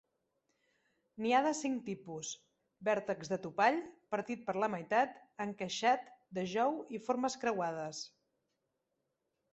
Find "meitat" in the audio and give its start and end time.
4.77-5.21